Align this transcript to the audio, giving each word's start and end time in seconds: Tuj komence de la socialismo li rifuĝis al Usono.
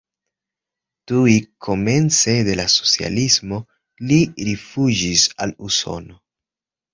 Tuj 1.11 1.33
komence 1.67 2.33
de 2.47 2.55
la 2.61 2.65
socialismo 2.77 3.61
li 4.13 4.19
rifuĝis 4.49 5.27
al 5.47 5.55
Usono. 5.69 6.19